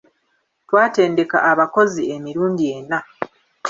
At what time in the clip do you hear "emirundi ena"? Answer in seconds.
2.15-2.99